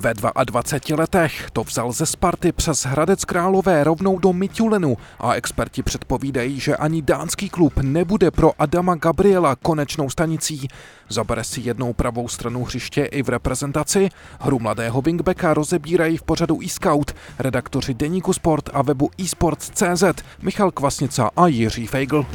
[0.00, 5.82] Ve 22 letech to vzal ze Sparty přes Hradec Králové rovnou do Mitulenu a experti
[5.82, 10.68] předpovídají, že ani dánský klub nebude pro Adama Gabriela konečnou stanicí.
[11.08, 14.08] Zabere si jednou pravou stranu hřiště i v reprezentaci.
[14.40, 20.04] Hru mladého wingbacka rozebírají v pořadu e-scout redaktoři Deníku Sport a webu eSports.cz
[20.42, 22.26] Michal Kvasnica a Jiří Feigl.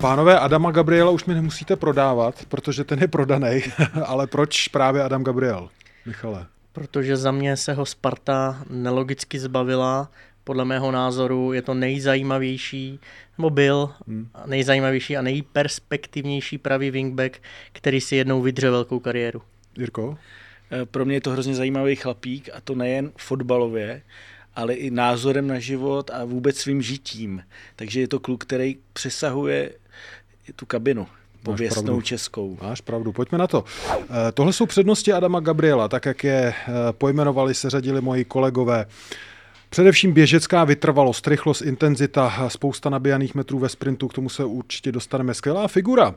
[0.00, 3.62] Pánové, Adama Gabriela už mi nemusíte prodávat, protože ten je prodaný,
[4.06, 5.68] ale proč právě Adam Gabriel,
[6.06, 6.46] Michale?
[6.72, 10.10] Protože za mě se ho Sparta nelogicky zbavila.
[10.44, 13.00] Podle mého názoru je to nejzajímavější,
[13.38, 14.28] nebo byl hmm.
[14.46, 17.38] nejzajímavější a nejperspektivnější pravý wingback,
[17.72, 19.42] který si jednou vydře velkou kariéru.
[19.78, 20.18] Jirko?
[20.72, 24.02] Eh, pro mě je to hrozně zajímavý chlapík a to nejen fotbalově,
[24.56, 27.42] ale i názorem na život a vůbec svým žitím.
[27.76, 29.70] Takže je to kluk, který přesahuje
[30.56, 31.06] tu kabinu
[31.42, 32.58] pověstnou českou.
[32.62, 33.64] Máš pravdu, pojďme na to.
[33.90, 38.86] Eh, tohle jsou přednosti Adama Gabriela, tak jak je eh, pojmenovali, seřadili moji kolegové.
[39.70, 45.34] Především běžecká vytrvalost, rychlost, intenzita, spousta nabíjaných metrů ve sprintu, k tomu se určitě dostaneme.
[45.34, 46.14] Skvělá figura,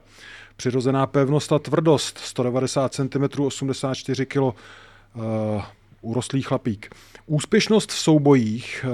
[0.55, 4.53] přirozená pevnost a tvrdost, 190 cm, 84 kg, uh,
[6.01, 6.95] urostlý chlapík.
[7.25, 8.85] Úspěšnost v soubojích,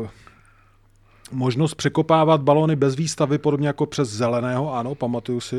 [0.00, 0.08] uh,
[1.32, 5.56] možnost překopávat balony bez výstavy, podobně jako přes Zeleného, ano, pamatuju si,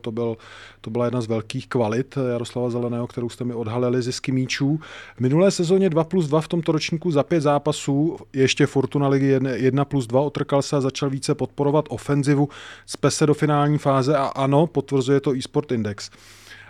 [0.00, 0.36] to, byl,
[0.80, 4.80] to byla jedna z velkých kvalit Jaroslava Zeleného, kterou jste mi odhalili zisky míčů.
[5.16, 9.40] V minulé sezóně 2 plus 2 v tomto ročníku za pět zápasů, ještě Fortuna ligy
[9.52, 12.48] 1 plus 2, otrkal se a začal více podporovat ofenzivu,
[12.86, 16.10] spese do finální fáze a ano, potvrzuje to eSport Index.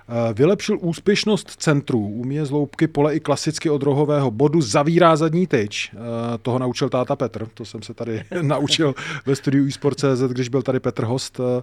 [0.09, 5.47] Eh, vylepšil úspěšnost centrů, umí z loupky pole i klasicky od rohového bodu, zavírá zadní
[5.47, 5.91] tyč.
[5.93, 5.99] Eh,
[6.43, 8.95] toho naučil táta Petr, to jsem se tady naučil
[9.27, 11.41] ve studiu eSport.cz, když byl tady Petr Host.
[11.41, 11.63] Eh,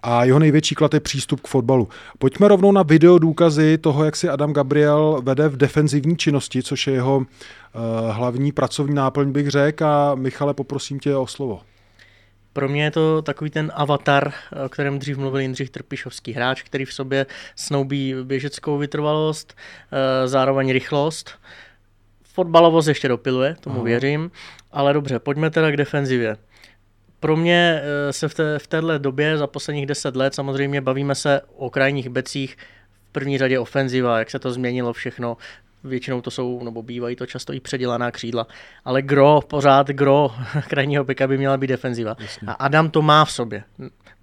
[0.00, 1.88] a jeho největší klad je přístup k fotbalu.
[2.18, 6.86] Pojďme rovnou na video důkazy toho, jak si Adam Gabriel vede v defenzivní činnosti, což
[6.86, 7.26] je jeho
[8.10, 9.84] hlavní pracovní náplň, bych řekl.
[9.84, 11.60] A Michale, poprosím tě o slovo.
[12.58, 14.32] Pro mě je to takový ten avatar,
[14.64, 17.26] o kterém dřív mluvil Jindřich Trpišovský, hráč, který v sobě
[17.56, 19.56] snoubí běžeckou vytrvalost,
[19.92, 21.30] eh, zároveň rychlost.
[22.22, 23.84] Fotbalovost ještě dopiluje, tomu Aha.
[23.84, 24.30] věřím,
[24.72, 26.36] ale dobře, pojďme teda k defenzivě.
[27.20, 31.14] Pro mě eh, se v, té, v téhle době za posledních deset let samozřejmě bavíme
[31.14, 32.56] se o krajních becích,
[33.08, 35.36] v první řadě ofenziva, jak se to změnilo všechno,
[35.84, 38.46] většinou to jsou, nebo bývají to často i předělaná křídla,
[38.84, 40.30] ale gro, pořád gro
[40.68, 42.16] krajního beka by měla být defenziva.
[42.18, 42.48] Jasně.
[42.48, 43.64] A Adam to má v sobě.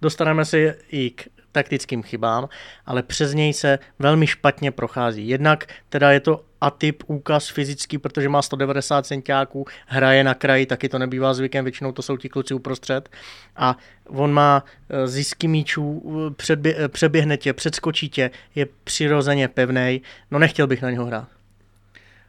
[0.02, 2.48] Dostaneme se i k taktickým chybám,
[2.86, 5.28] ale přes něj se velmi špatně prochází.
[5.28, 10.88] Jednak teda je to atyp, úkaz fyzický, protože má 190 centiáků, hraje na kraji, taky
[10.88, 13.08] to nebývá zvykem, většinou to jsou ti kluci uprostřed.
[13.56, 13.76] A
[14.08, 16.02] on má eh, zisky míčů,
[16.36, 20.02] předbě- eh, přeběhne tě, předskočí tě, je přirozeně pevný.
[20.30, 21.28] No nechtěl bych na něho hrát.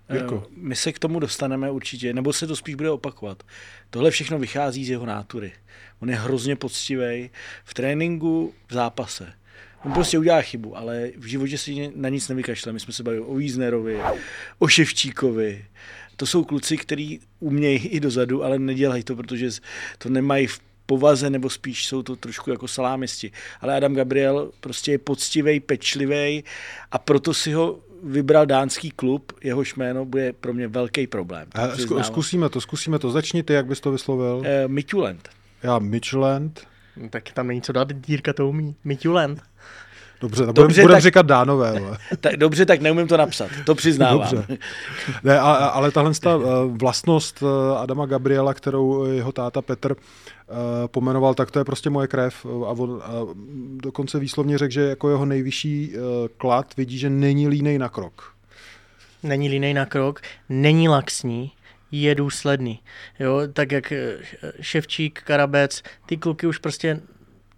[0.09, 0.25] Eh,
[0.55, 3.43] my se k tomu dostaneme určitě, nebo se to spíš bude opakovat.
[3.89, 5.51] Tohle všechno vychází z jeho nátury.
[5.99, 7.29] On je hrozně poctivý
[7.63, 9.33] v tréninku, v zápase.
[9.85, 12.73] On prostě udělá chybu, ale v životě si na nic nevykašle.
[12.73, 13.99] My jsme se bavili o Víznerovi,
[14.59, 15.65] o Ševčíkovi.
[16.15, 19.49] To jsou kluci, kteří umějí i dozadu, ale nedělají to, protože
[19.97, 23.31] to nemají v povaze, nebo spíš jsou to trošku jako salámisti.
[23.61, 26.43] Ale Adam Gabriel prostě je poctivý, pečlivý
[26.91, 31.47] a proto si ho vybral dánský klub, jehož jméno bude pro mě velký problém.
[31.53, 33.11] A zkusíme to, zkusíme to.
[33.11, 34.37] Začni ty, jak bys to vyslovil.
[34.37, 35.29] Uh, Midtjylland.
[35.63, 36.67] Já Midtjylland.
[36.97, 38.75] No, tak tam není co dát, Dírka to umí.
[38.83, 39.41] Midtjylland.
[40.21, 41.81] Dobře, tak dobře, budeme tak, říkat dánové.
[42.19, 44.29] Tak, dobře, tak neumím to napsat, to přiznávám.
[44.31, 44.57] Dobře.
[45.23, 49.95] Ne, a, ale tahle ta eh, vlastnost eh, Adama Gabriela, kterou jeho táta Petr
[50.49, 52.45] Eh, pomenoval, tak to je prostě moje krev.
[52.45, 53.11] A on a
[53.75, 55.93] dokonce výslovně řekl, že jako jeho nejvyšší
[56.37, 58.33] klad vidí, že není línej na krok.
[59.23, 61.51] Není línej na krok, není laxní,
[61.91, 62.79] je důsledný.
[63.19, 63.93] Jo, tak jak
[64.61, 66.99] Ševčík, Karabec, ty kluky už prostě,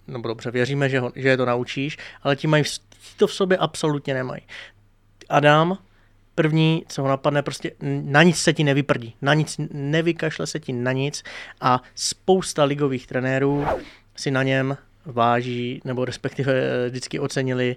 [0.10, 2.64] no dobře, věříme, že, ho, že je to naučíš, ale ti mají,
[3.18, 4.42] to v sobě absolutně nemají.
[5.30, 5.78] Adam
[6.36, 7.72] první, co ho napadne, prostě
[8.04, 11.24] na nic se ti nevyprdí, na nic nevykašle se ti na nic
[11.62, 13.66] a spousta ligových trenérů
[14.16, 17.76] si na něm váží, nebo respektive eh, vždycky ocenili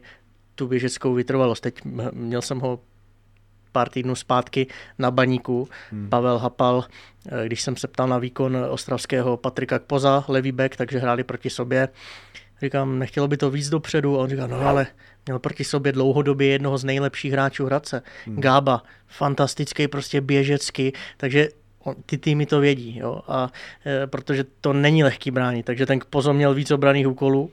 [0.55, 1.63] tu běžeckou vytrvalost.
[1.63, 1.75] Teď
[2.13, 2.81] měl jsem ho
[3.73, 4.67] pár týdnů zpátky
[4.99, 5.69] na baníku.
[5.91, 6.09] Hmm.
[6.09, 6.85] Pavel Hapal,
[7.29, 11.51] eh, když jsem se ptal na výkon ostravského Patrika Kpoza, levý back, takže hráli proti
[11.51, 11.89] sobě.
[12.63, 14.19] Říkám, nechtělo by to víc dopředu?
[14.19, 14.87] A on říká, no ale
[15.27, 18.03] měl proti sobě dlouhodobě jednoho z nejlepších hráčů Hradce.
[18.27, 18.41] Hmm.
[18.41, 21.49] Gába, fantastický, prostě běžecký, takže
[22.07, 23.51] ty týmy to vědí, jo, a
[23.87, 27.51] e, protože to není lehký bránit, takže ten Kpozo měl víc obraných úkolů,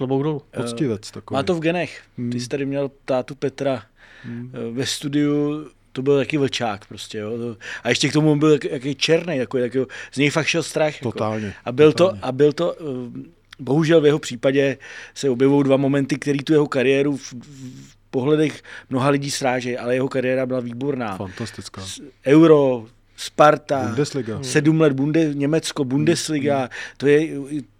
[0.00, 0.42] klobouk dolů.
[0.56, 1.36] Poctivec takový.
[1.36, 2.02] Má to v genech.
[2.18, 2.30] Hmm.
[2.30, 3.82] Ty jsi tady měl tátu Petra
[4.24, 4.52] hmm.
[4.72, 7.32] ve studiu, to byl taky vlčák prostě, jo.
[7.82, 10.94] A ještě k tomu byl jaký černý, jako, jako, z něj fakt šel strach.
[10.94, 11.12] Jako.
[11.12, 11.46] Totálně.
[11.46, 11.58] Jako.
[11.64, 12.20] A byl totálně.
[12.20, 12.84] to, a byl to, eh,
[13.58, 14.78] bohužel v jeho případě
[15.14, 19.94] se objevují dva momenty, které tu jeho kariéru v, v pohledech mnoha lidí srážejí, ale
[19.94, 21.16] jeho kariéra byla výborná.
[21.16, 21.82] Fantastická.
[22.26, 22.86] Euro,
[23.20, 24.38] Sparta, Bundesliga.
[24.42, 26.68] sedm let Bunde, Německo, Bundesliga, hmm.
[26.96, 27.28] to je,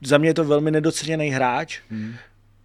[0.02, 2.14] za mě je to velmi nedoceněný hráč, hmm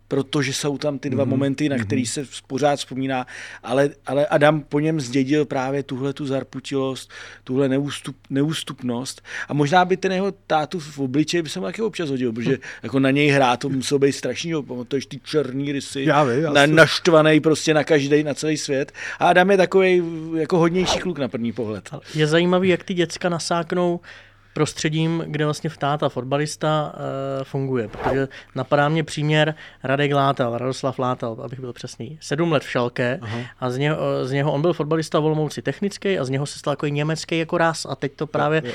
[0.07, 1.29] protože jsou tam ty dva mm-hmm.
[1.29, 3.27] momenty, na který se pořád vzpomíná,
[3.63, 7.11] ale, ale Adam po něm zdědil právě tuhle tu zarputilost,
[7.43, 11.81] tuhle neústup, neústupnost a možná by ten jeho tátu v obličeji by se mu taky
[11.81, 12.61] občas hodil, protože hm.
[12.83, 16.53] jako na něj hrát to muselo být strašný, pamatuješ ty černý rysy, já vím, já
[16.53, 20.03] na, naštvaný prostě na každý, na celý svět a Adam je takový
[20.35, 21.89] jako hodnější kluk na první pohled.
[22.15, 23.99] Je zajímavý, jak ty děcka nasáknou
[24.55, 31.37] prostředím, kde vlastně táta fotbalista uh, funguje, protože napadá mě příměr Radek Látal, Radoslav Látal,
[31.43, 32.17] abych byl přesný.
[32.21, 33.39] Sedm let v Šalke Aha.
[33.59, 36.71] a z něho, z něho on byl fotbalista volmouci technický a z něho se stal
[36.71, 38.69] jako německý jako raz a teď to právě uh,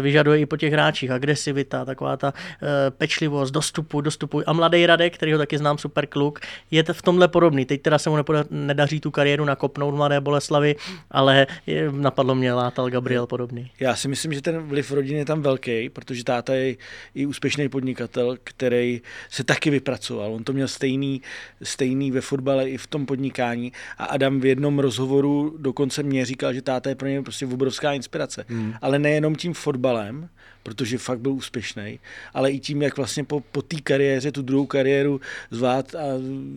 [0.00, 1.10] vyžaduje i po těch hráčích.
[1.10, 2.68] Agresivita, taková ta uh,
[2.98, 4.42] pečlivost, dostupu, dostupu.
[4.46, 6.40] A mladý Radek, který ho taky znám, super kluk,
[6.70, 7.64] je v tomhle podobný.
[7.64, 10.76] Teď teda se mu nepoda, nedaří tu kariéru nakopnout mladé Boleslavy,
[11.10, 13.70] ale je, napadlo mě Látal Gabriel podobný.
[13.80, 16.76] Já si myslím, že ten vliv rodiny rodiny je tam velký, protože táta je
[17.14, 19.00] i úspěšný podnikatel, který
[19.30, 20.34] se taky vypracoval.
[20.34, 21.22] On to měl stejný,
[21.62, 26.52] stejný ve fotbale i v tom podnikání a Adam v jednom rozhovoru dokonce mě říkal,
[26.52, 28.44] že táta je pro něj prostě obrovská inspirace.
[28.48, 28.74] Hmm.
[28.82, 30.28] Ale nejenom tím fotbalem,
[30.68, 31.98] protože fakt byl úspěšný,
[32.34, 35.20] ale i tím, jak vlastně po, po té kariéře, tu druhou kariéru
[35.50, 36.02] zvát a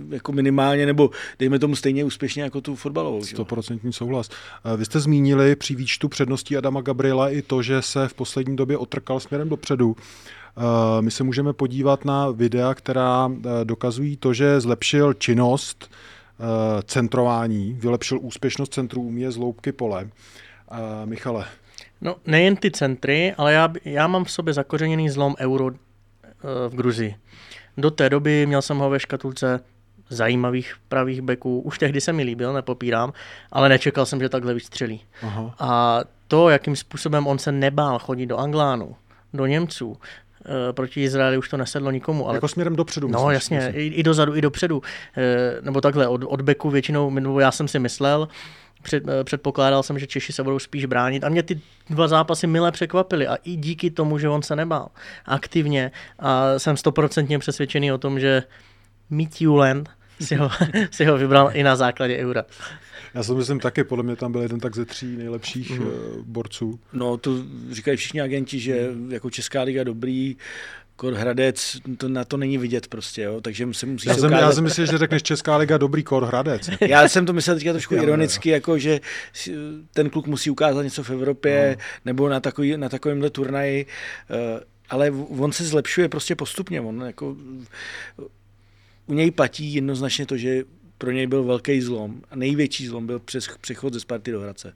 [0.09, 1.09] jako minimálně, nebo
[1.39, 3.23] dejme tomu stejně úspěšně jako tu fotbalovou.
[3.23, 4.29] Stoprocentní souhlas.
[4.77, 8.77] Vy jste zmínili při výčtu předností Adama Gabriela i to, že se v poslední době
[8.77, 9.95] otrkal směrem dopředu.
[11.01, 13.31] My se můžeme podívat na videa, která
[13.63, 15.91] dokazují to, že zlepšil činnost
[16.85, 20.09] centrování, vylepšil úspěšnost centrů, umí z loupky pole.
[21.05, 21.45] Michale,
[22.01, 25.71] No, nejen ty centry, ale já, já mám v sobě zakořeněný zlom euro uh,
[26.67, 27.15] v Gruzii.
[27.77, 29.59] Do té doby měl jsem ho ve škatulce
[30.09, 31.59] zajímavých pravých beků.
[31.59, 33.13] Už tehdy se mi líbil, nepopírám,
[33.51, 35.01] ale nečekal jsem, že takhle vystřelí.
[35.21, 35.55] Aha.
[35.59, 38.95] A to, jakým způsobem on se nebál chodit do Anglánu,
[39.33, 39.97] do Němců,
[40.45, 42.27] eh, proti Izraeli už to nesedlo nikomu.
[42.27, 42.37] Ale...
[42.37, 43.07] Jako směrem dopředu.
[43.07, 44.81] No myslíš, jasně, i, i dozadu, i dopředu.
[45.17, 48.27] Eh, nebo takhle, od, od beku většinou, já jsem si myslel,
[48.81, 52.47] před, eh, předpokládal jsem, že Češi se budou spíš bránit a mě ty dva zápasy
[52.47, 54.89] mile překvapily a i díky tomu, že on se nebál
[55.25, 58.43] aktivně a jsem stoprocentně přesvědčený o tom, že
[59.09, 59.89] Meet Land
[60.19, 60.49] si ho,
[60.91, 62.45] si ho vybral i na základě Eura.
[63.13, 65.87] Já si myslím taky, podle mě tam byl jeden tak ze tří nejlepších mm.
[66.25, 66.79] borců.
[66.93, 67.31] No, to
[67.71, 70.35] říkají všichni agenti, že jako Česká liga dobrý,
[71.01, 74.45] Kor Hradec, to na to není vidět prostě, jo, takže se musí já, jsem, ukázat...
[74.45, 76.69] já jsem myslel, že řekneš Česká liga dobrý Kor Hradec.
[76.81, 78.99] já jsem to myslel teďka trošku ironicky, jako že
[79.93, 81.83] ten kluk musí ukázat něco v Evropě no.
[82.05, 83.85] nebo na, takový, na takovémhle turnaji,
[84.29, 87.35] eh, ale on se zlepšuje prostě postupně, on jako
[89.05, 90.63] u něj platí jednoznačně to, že
[90.97, 94.73] pro něj byl velký zlom a největší zlom byl přes přechod ze Sparty do Hradce.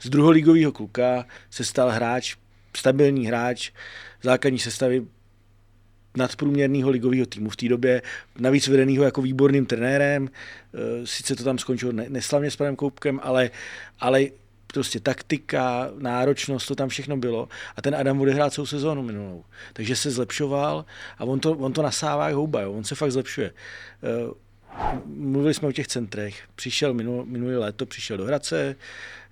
[0.00, 2.36] Z druholigového kluka se stal hráč,
[2.76, 3.70] stabilní hráč,
[4.22, 5.06] základní sestavy
[6.18, 8.02] nadprůměrného ligového týmu v té době,
[8.38, 13.50] navíc vedeného jako výborným trenérem, eh, sice to tam skončilo neslavně s panem Koupkem, ale,
[14.00, 14.20] ale
[14.72, 17.48] prostě taktika, náročnost, to tam všechno bylo.
[17.76, 19.44] A ten Adam odehrál celou sezónu minulou.
[19.72, 20.84] Takže se zlepšoval
[21.18, 22.72] a on to, on to nasává houba, jo.
[22.72, 23.52] on se fakt zlepšuje.
[25.06, 26.42] Mluvili jsme o těch centrech.
[26.54, 28.76] Přišel minul, minulý léto, přišel do Hradce,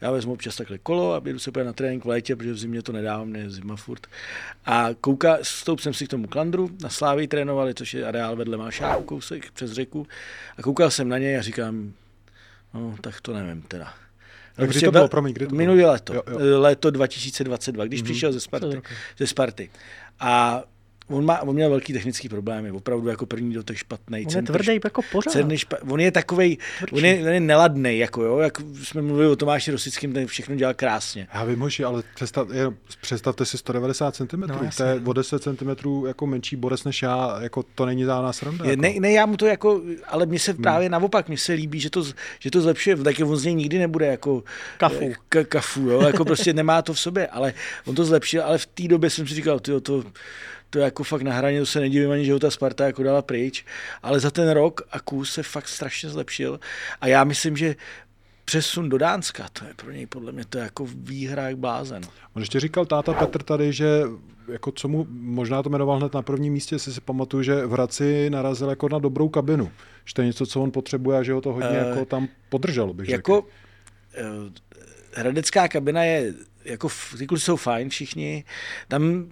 [0.00, 2.82] já vezmu občas takhle kolo a jdu se na trénink v létě, protože v zimě
[2.82, 4.06] to nedávám, mě zima furt.
[4.64, 8.56] A kouká, stoup jsem si k tomu klandru, na Slávii trénovali, což je areál vedle
[8.56, 10.06] Mášáku, kousek přes řeku.
[10.58, 11.92] A koukal jsem na něj a říkám,
[12.74, 13.94] no tak to nevím teda.
[14.56, 16.60] A kdy to bylo, promiň, kdy to Minulý léto, jo, jo.
[16.60, 18.04] léto 2022, když mm-hmm.
[18.04, 18.82] přišel ze Sparty,
[19.18, 19.70] ze Sparty.
[20.20, 20.62] A
[21.08, 24.26] on, má, on měl velký technický problémy, opravdu jako první do těch špatný.
[24.26, 25.56] On je tvrdý jako pořád.
[25.56, 26.56] špa, on je takovej,
[26.92, 30.56] on je, on je neladný, jako jo, jak jsme mluvili o Tomáši Rosickým, ten všechno
[30.56, 31.28] dělal krásně.
[31.34, 32.66] Já vím, Hoši, ale představ, je,
[33.00, 35.70] představte si 190 cm, no, to je o 10 cm
[36.06, 38.64] jako menší borec než já, jako to není žádná sranda.
[38.64, 38.82] Je, jako.
[38.82, 40.62] ne, ne, já mu to jako, ale mně se hmm.
[40.62, 42.04] právě naopak, mně se líbí, že to,
[42.38, 44.44] že to zlepšuje, tak on z něj nikdy nebude jako
[44.76, 48.58] kafu, k, kafu jo, jako prostě nemá to v sobě, ale on to zlepšil, ale
[48.58, 50.04] v té době jsem si říkal, tyjo, to,
[50.70, 53.22] to jako fakt na hraně, to se nedivím ani, že ho ta Sparta jako dala
[53.22, 53.64] pryč,
[54.02, 56.60] ale za ten rok a kus se fakt strašně zlepšil
[57.00, 57.76] a já myslím, že
[58.44, 62.02] přesun do Dánska, to je pro něj podle mě to je jako výhra jak blázen.
[62.34, 64.02] On ještě říkal táta Petr tady, že
[64.48, 67.70] jako co mu možná to jmenoval hned na prvním místě, jestli si pamatuju, že v
[67.70, 69.72] Hradci narazil jako na dobrou kabinu.
[70.04, 72.28] Že to je něco, co on potřebuje a že ho to hodně uh, jako tam
[72.48, 73.44] podrželo, bych jako,
[74.14, 74.28] řekl.
[74.44, 74.52] Uh,
[75.12, 78.44] hradecká kabina je, jako ty kluci jsou fajn všichni,
[78.88, 79.28] tam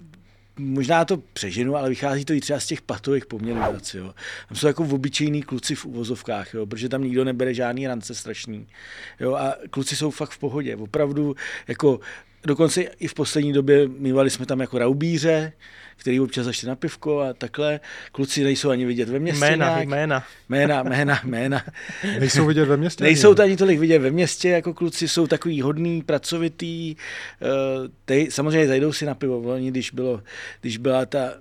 [0.59, 3.61] možná to přeženu, ale vychází to i třeba z těch patových poměrů.
[3.95, 4.15] Jo.
[4.49, 8.67] Tam jsou jako obyčejní kluci v uvozovkách, jo, protože tam nikdo nebere žádný rance strašný.
[9.21, 10.77] Jo, a kluci jsou fakt v pohodě.
[10.77, 11.37] Opravdu
[11.69, 12.01] jako
[12.47, 15.53] dokonce i v poslední době mývali jsme tam jako raubíře,
[15.97, 17.81] který občas zašli na pivko a takhle.
[18.13, 19.39] Kluci nejsou ani vidět ve městě.
[19.39, 19.89] Jména, nějak.
[19.89, 20.25] jména.
[20.49, 21.65] Jména, jména, jména.
[22.19, 23.05] Nejsou vidět ve městě?
[23.05, 26.97] Nejsou to ani tolik vidět ve městě, jako kluci jsou takový hodný, pracovitý.
[27.43, 27.47] Eh,
[28.05, 29.39] Tej, samozřejmě zajdou si na pivo.
[29.41, 30.23] Oni, když, bylo,
[30.61, 31.33] když byla ta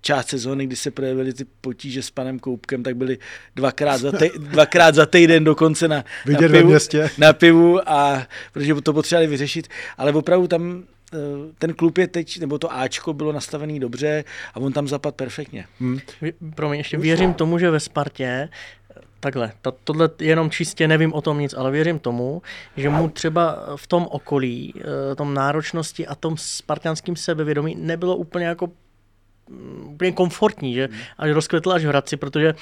[0.00, 3.18] část sezóny, kdy se projevily ty potíže s panem Koupkem, tak byly
[3.56, 7.10] dvakrát za, tej, dvakrát za týden dokonce na, Vidět na, pivu, městě.
[7.18, 9.68] na pivu, a, protože to potřebovali vyřešit.
[9.98, 10.82] Ale opravdu tam
[11.14, 11.18] eh,
[11.58, 15.66] ten klub je teď, nebo to Ačko bylo nastavený dobře a on tam zapad perfektně.
[15.80, 15.98] Hmm.
[16.54, 18.48] Pro mě ještě věřím tomu, že ve Spartě
[19.20, 22.42] Takhle, to, tohle jenom čistě nevím o tom nic, ale věřím tomu,
[22.76, 24.74] že mu třeba v tom okolí,
[25.12, 28.68] eh, tom náročnosti a tom spartianským sebevědomí nebylo úplně jako
[29.84, 30.88] úplně komfortní, že
[31.18, 32.54] až rozkvetl až v Hradci, protože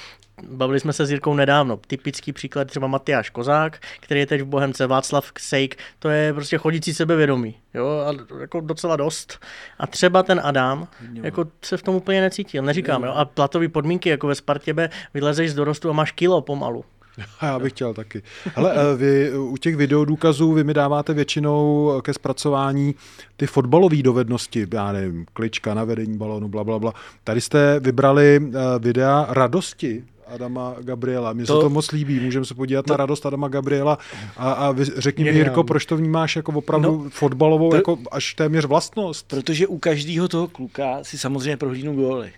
[0.49, 1.77] bavili jsme se s Jirkou nedávno.
[1.87, 6.57] Typický příklad třeba Matyáš Kozák, který je teď v Bohemce, Václav Ksejk, to je prostě
[6.57, 9.39] chodící sebevědomí, jo, a jako docela dost.
[9.79, 14.09] A třeba ten Adam, jako se v tom úplně necítil, neříkám, jo, a platové podmínky,
[14.09, 16.85] jako ve Spartě, vylezeš z dorostu a máš kilo pomalu.
[17.41, 18.21] Já bych chtěl taky.
[18.55, 22.95] Ale eh, vy u těch videodůkazů vy mi dáváte většinou ke zpracování
[23.37, 26.93] ty fotbalové dovednosti, já nevím, klička, navedení balónu, bla, bla, bla.
[27.23, 31.33] Tady jste vybrali eh, videa radosti Adama Gabriela.
[31.33, 33.97] Mně to, se to moc líbí, můžeme se podívat to, na radost Adama Gabriela
[34.37, 37.97] a, a vy, řekni mi, Jirko, proč to vnímáš jako opravdu no, fotbalovou, pro, jako
[38.11, 39.27] až téměř vlastnost?
[39.27, 42.31] Protože u každého toho kluka si samozřejmě prohlídnu góly.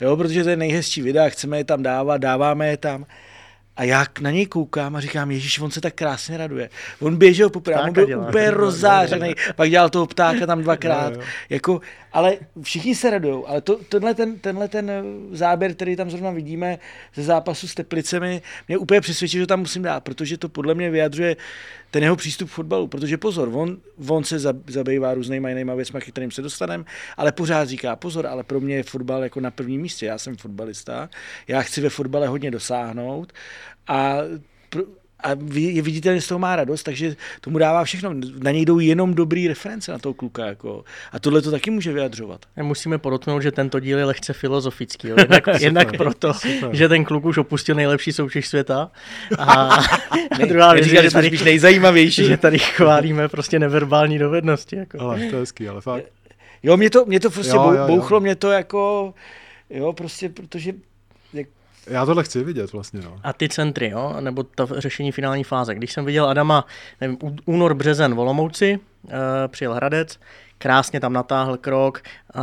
[0.00, 3.06] Jo, protože to je nejhezčí videa, chceme je tam dávat, dáváme je tam.
[3.76, 6.70] A já na něj koukám a říkám, Ježíš, on se tak krásně raduje.
[7.00, 11.12] On běžel po on byl dělá, úplně rozzářený, pak dělal toho ptáka tam dvakrát.
[11.14, 11.26] Jo, jo.
[11.50, 11.80] Jako,
[12.14, 14.90] ale všichni se radují, ale to, tenhle, ten, tenhle ten
[15.32, 16.78] záběr, který tam zrovna vidíme
[17.14, 20.90] ze zápasu s Teplicemi, mě úplně přesvědčil, že tam musím dát, protože to podle mě
[20.90, 21.36] vyjadřuje
[21.90, 22.86] ten jeho přístup k fotbalu.
[22.86, 23.78] Protože pozor, on,
[24.08, 26.84] on se zabývá různýma jinýma věcmi, k kterým se dostaneme,
[27.16, 30.06] ale pořád říká, pozor, ale pro mě je fotbal jako na prvním místě.
[30.06, 31.10] Já jsem fotbalista,
[31.48, 33.32] já chci ve fotbale hodně dosáhnout
[33.86, 34.16] a
[35.22, 38.14] a je viditelně z toho má radost, takže tomu dává všechno.
[38.42, 40.46] Na něj jdou jenom dobrý reference na toho kluka.
[40.46, 40.84] Jako.
[41.12, 42.40] A tohle to taky může vyjadřovat.
[42.62, 45.08] Musíme podotknout, že tento díl je lehce filozofický.
[45.08, 45.16] Jo.
[45.18, 46.70] Jednak, jednak proto, super.
[46.72, 48.90] že ten kluk už opustil nejlepší soutěž světa.
[49.38, 49.44] A,
[50.42, 52.24] a druhá věc, že tady, spíš nejzajímavější.
[52.24, 54.76] Že tady chválíme prostě neverbální dovednosti.
[54.76, 55.00] Jako.
[55.00, 56.04] Ale to je hezký, ale fakt.
[56.62, 58.20] Jo, mě to, mě to prostě jo, jo, bouchlo, jo.
[58.20, 59.14] mě to jako,
[59.70, 60.72] jo, prostě, protože
[61.86, 63.00] já tohle chci vidět vlastně.
[63.00, 63.16] No.
[63.22, 64.16] A ty centry, jo?
[64.20, 65.74] nebo ta řešení finální fáze.
[65.74, 66.66] Když jsem viděl Adama,
[67.00, 69.10] nevím, únor, březen, Volomouci, uh,
[69.48, 70.20] přijel Hradec,
[70.58, 72.02] krásně tam natáhl krok,
[72.36, 72.42] uh,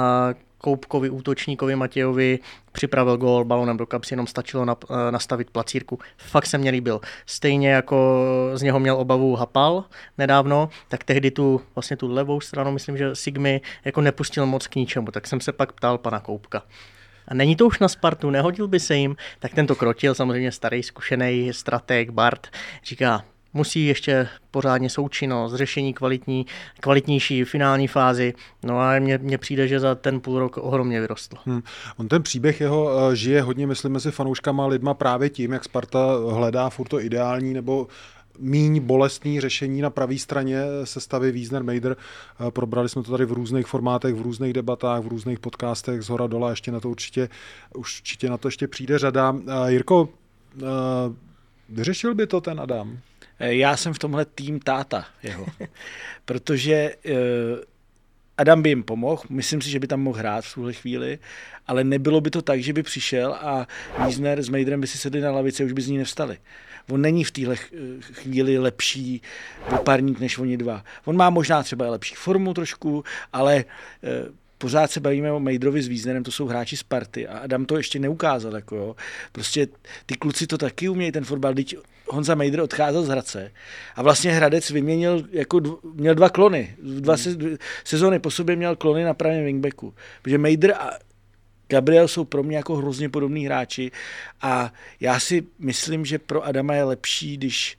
[0.58, 2.40] Koupkovi, útočníkovi Matějovi
[2.72, 6.00] připravil gól balonem do kapsy, jenom stačilo na, uh, nastavit placírku.
[6.18, 7.02] Fakt se mě líbil.
[7.26, 8.20] Stejně jako
[8.54, 9.84] z něho měl obavu Hapal
[10.18, 14.76] nedávno, tak tehdy tu, vlastně tu levou stranu, myslím, že Sigmy jako nepustil moc k
[14.76, 16.64] ničemu, tak jsem se pak ptal pana Koupka
[17.28, 20.84] a není to už na Spartu, nehodil by se jim, tak tento krotil, samozřejmě starý,
[20.84, 22.48] zkušený strateg Bart,
[22.84, 23.24] říká,
[23.54, 26.46] musí ještě pořádně součinnost, řešení kvalitní,
[26.80, 28.34] kvalitnější finální fázi.
[28.64, 31.38] No a mně, mně přijde, že za ten půl rok ohromně vyrostl.
[31.46, 31.62] Hmm.
[31.98, 36.00] On ten příběh jeho uh, žije hodně, myslím, mezi fanouškama lidma právě tím, jak Sparta
[36.32, 37.88] hledá furt to ideální nebo
[38.40, 41.98] míň bolestný řešení na pravé straně sestavy Wiesner Meider.
[42.48, 46.10] Eh, probrali jsme to tady v různých formátech, v různých debatách, v různých podcastech z
[46.10, 47.30] hora dola, ještě na to určitě,
[47.76, 49.36] určitě na to ještě přijde řada.
[49.48, 50.10] Eh, Jirko,
[50.58, 50.66] eh,
[51.70, 53.00] vyřešil by to ten Adam?
[53.40, 55.46] Já jsem v tomhle tým táta jeho,
[56.26, 56.96] protože
[58.38, 61.20] Adam by jim pomohl, myslím si, že by tam mohl hrát v tuhle chvíli,
[61.68, 63.68] ale nebylo by to tak, že by přišel a
[64.06, 66.38] Wiesner s Mejdrem by si sedli na lavici a už by z ní nevstali.
[66.90, 67.56] On není v téhle
[68.02, 69.22] chvíli lepší
[69.72, 70.84] opárník než oni dva.
[71.06, 73.66] On má možná třeba lepší formu trošku, ale
[74.04, 77.66] eh, pořád se bavíme o Mejdrovi s Víznerem, to jsou hráči z party a Adam
[77.66, 78.56] to ještě neukázal.
[78.56, 78.96] Jako jo.
[79.32, 79.68] Prostě
[80.06, 81.54] ty kluci to taky umějí, ten fotbal.
[81.54, 81.76] Teď
[82.08, 83.52] Honza Mejdr odcházel z Hradce
[83.96, 86.76] a vlastně Hradec vyměnil, jako dv, měl dva klony.
[86.84, 87.38] Dva se,
[87.84, 89.94] sezóny po sobě měl klony na pravém wingbacku.
[90.22, 90.90] Protože Mejdr a
[91.72, 93.92] Gabriel jsou pro mě jako hrozně podobní hráči
[94.42, 97.78] a já si myslím, že pro Adama je lepší, když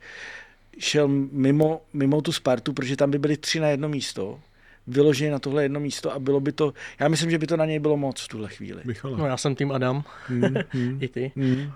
[0.79, 4.39] šel mimo, mimo tu Spartu, protože tam by byly tři na jedno místo
[4.87, 7.65] vyloženě na tohle jedno místo a bylo by to, já myslím, že by to na
[7.65, 8.81] něj bylo moc v tuhle chvíli.
[8.85, 9.17] Michale.
[9.17, 11.71] No já jsem tým Adam, mm, mm, i ty, mm,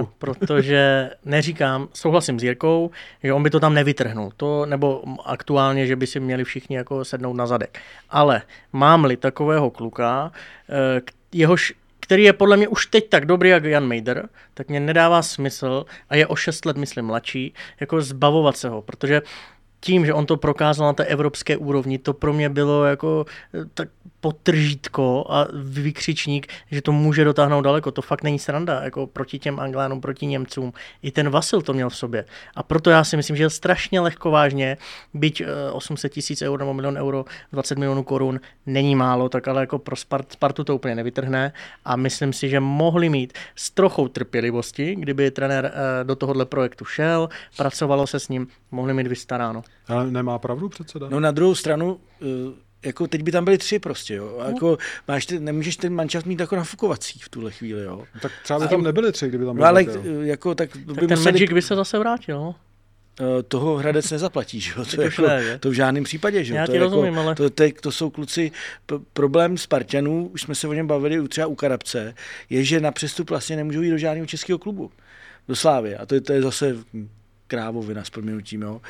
[0.00, 2.90] uh, protože neříkám, souhlasím s Jirkou,
[3.22, 7.04] že on by to tam nevytrhnul, to, nebo aktuálně, že by si měli všichni jako
[7.04, 7.78] sednout na zadek.
[8.10, 8.42] Ale
[8.72, 10.32] mám-li takového kluka,
[10.68, 11.00] uh,
[11.32, 11.74] jehož
[12.04, 15.84] který je podle mě už teď tak dobrý jak Jan Mejder, tak mě nedává smysl
[16.08, 19.22] a je o 6 let, myslím, mladší, jako zbavovat se ho, protože
[19.80, 23.24] tím, že on to prokázal na té evropské úrovni, to pro mě bylo jako
[23.54, 23.88] eh, tak
[24.22, 27.90] potržítko a vykřičník, že to může dotáhnout daleko.
[27.90, 30.72] To fakt není sranda, jako proti těm Anglánům, proti Němcům.
[31.02, 32.24] I ten Vasil to měl v sobě.
[32.54, 34.76] A proto já si myslím, že je strašně lehko vážně,
[35.14, 39.60] byť 800 eh, tisíc eur nebo milion euro, 20 milionů korun není málo, tak ale
[39.60, 41.52] jako pro Spart, Spartu to úplně nevytrhne.
[41.84, 46.84] A myslím si, že mohli mít s trochou trpělivosti, kdyby trenér eh, do tohohle projektu
[46.84, 49.62] šel, pracovalo se s ním, mohli mít vystaráno.
[49.88, 51.08] Ale nemá pravdu předseda?
[51.10, 52.52] No na druhou stranu, uh
[52.84, 54.38] jako teď by tam byly tři prostě, jo.
[54.40, 57.96] A jako máš ty, nemůžeš ten manšaft mít jako nafukovací v tuhle chvíli, jo.
[58.14, 59.62] No, tak třeba by tam nebyly tři, kdyby tam byly.
[59.62, 59.84] No, ale
[60.22, 61.32] jako, tak, tak by ten museli...
[61.32, 62.54] Magic by se zase vrátil, no.
[63.20, 64.84] Uh, toho Hradec nezaplatí, že jo?
[64.84, 66.56] To, jako, ne, to v žádném případě, že jo?
[66.56, 67.34] Já to, ti jako, rozumím, ale...
[67.34, 68.50] to, to, to, jsou kluci,
[68.86, 72.14] p- problém Spartanů, už jsme se o něm bavili třeba u Karabce,
[72.50, 74.90] je, že na přestup vlastně nemůžou jít do žádného českého klubu,
[75.48, 75.96] do Slávy.
[75.96, 76.76] A to je, to je zase
[77.52, 78.80] krávovina s proměnutím, jo?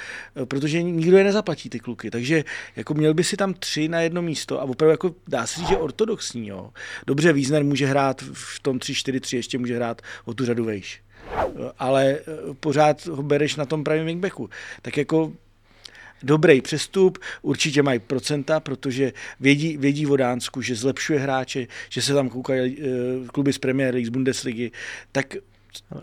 [0.43, 2.45] E, protože nikdo je nezaplatí ty kluky, takže
[2.77, 5.69] jako měl by si tam tři na jedno místo a opravdu jako dá se říct,
[5.69, 6.49] že ortodoxní.
[6.49, 6.71] Jo?
[7.07, 11.03] Dobře, Wiesner může hrát v tom 3-4-3, ještě může hrát o tu řadu vejš.
[11.37, 11.43] E,
[11.79, 12.21] ale e,
[12.61, 14.51] pořád ho bereš na tom pravém wingbacku.
[14.83, 15.33] Tak jako
[16.23, 22.15] dobrý přestup, určitě mají procenta, protože vědí, vědí o Dánsku, že zlepšuje hráče, že se
[22.15, 22.79] tam koukají
[23.27, 24.71] kluby z Premier League, z Bundesligy,
[25.13, 25.35] tak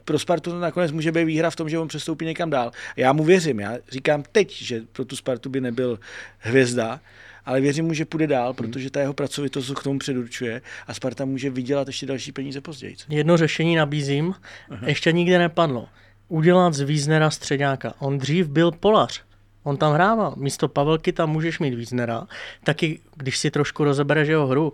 [0.05, 2.71] pro Spartu to nakonec může být výhra v tom, že on přestoupí někam dál.
[2.95, 5.99] Já mu věřím, já říkám teď, že pro tu Spartu by nebyl
[6.37, 6.99] hvězda,
[7.45, 8.55] ale věřím mu, že půjde dál, hmm.
[8.55, 12.95] protože ta jeho pracovitost k tomu předurčuje a Sparta může vydělat ještě další peníze později.
[13.09, 14.33] Jedno řešení nabízím,
[14.69, 14.87] Aha.
[14.87, 15.87] ještě nikdy nepadlo.
[16.27, 17.93] Udělat z Víznera středňáka.
[17.99, 19.21] On dřív byl polař.
[19.63, 20.33] On tam hrával.
[20.37, 22.27] Místo Pavelky tam můžeš mít Víznera.
[22.63, 24.73] Taky, když si trošku rozebereš jeho hru,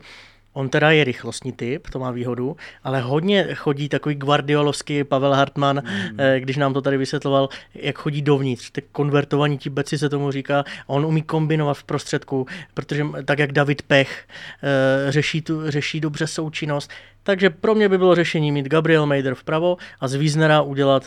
[0.55, 5.81] On teda je rychlostní typ, to má výhodu, ale hodně chodí takový guardiolovský Pavel Hartmann,
[5.85, 6.17] mm.
[6.39, 10.63] když nám to tady vysvětloval, jak chodí dovnitř, ty konvertovaní ti beci se tomu říká,
[10.87, 14.27] on umí kombinovat v prostředku, protože tak jak David Pech
[14.63, 16.91] eh, řeší, tu, řeší dobře součinnost,
[17.23, 21.03] takže pro mě by bylo řešení mít Gabriel Mejder vpravo a z Wiesnera udělat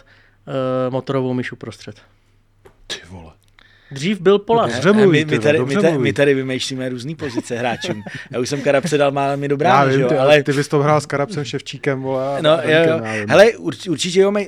[0.47, 2.03] uh, motorovou myšu prostřed.
[2.87, 3.38] Ty vole.
[3.90, 4.72] Dřív byl Polař.
[4.74, 8.03] Dobře mluví, my, my, tady, my, tady, my tady vymýšlíme různé pozice hráčům.
[8.31, 10.42] Já už jsem Karabce dal má mi dobrá, Já vím, jo, ty, ale...
[10.42, 12.42] Ty bys to hrál s Karabcem Ševčíkem, vole.
[12.42, 13.01] No, jo, jo.
[13.29, 14.46] Hele, urč, určitě jo, eh,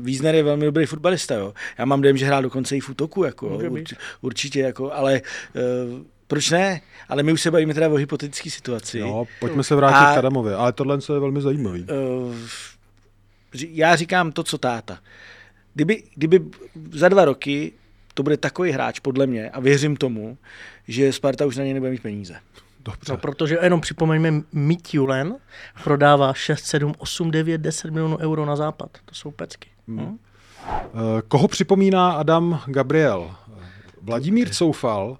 [0.00, 1.54] Vízner je velmi dobrý fotbalista, jo.
[1.78, 5.20] Já mám dojem, že hrál dokonce i v útoku, jako, urč, určitě, jako, ale
[5.54, 6.80] uh, proč ne?
[7.08, 9.00] Ale my už se bavíme teda o hypotetické situaci.
[9.00, 11.82] No, pojďme se vrátit a, k Adamovi, ale tohle je velmi zajímavý.
[11.82, 12.34] Uh,
[13.54, 14.98] já říkám to, co táta.
[15.74, 16.40] Kdyby, kdyby
[16.92, 17.72] za dva roky
[18.16, 20.38] to bude takový hráč, podle mě, a věřím tomu,
[20.88, 22.36] že Sparta už na něj nebude mít peníze.
[22.84, 23.12] Dobře.
[23.12, 25.36] No, protože jenom připomeňme, Mitjulen
[25.84, 28.90] prodává 6, 7, 8, 9, 10 milionů euro na západ.
[29.04, 29.68] To jsou pecky.
[29.88, 29.98] Hmm.
[29.98, 30.18] Hmm.
[31.28, 33.34] Koho připomíná Adam Gabriel?
[34.02, 35.18] Vladimír Coufal,